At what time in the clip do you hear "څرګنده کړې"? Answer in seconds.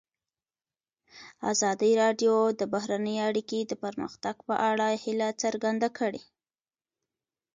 5.41-6.21